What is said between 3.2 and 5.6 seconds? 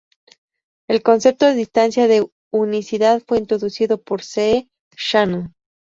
fue introducido por C. E. Shannon.